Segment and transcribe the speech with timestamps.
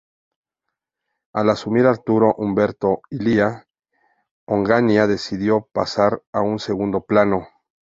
[1.31, 3.67] Al asumir Arturo Umberto Illia,
[4.47, 7.47] Onganía decidió pasar a un segundo plano.